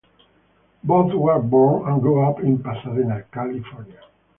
Both 0.83 1.13
were 1.13 1.37
born 1.37 1.87
and 1.87 2.01
grew 2.01 2.27
up 2.27 2.39
in 2.39 2.63
Pasadena, 2.63 3.23
California. 3.31 4.01